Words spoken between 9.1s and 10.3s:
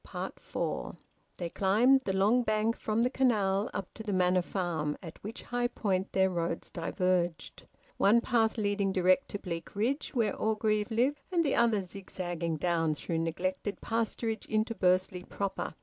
to Bleakridge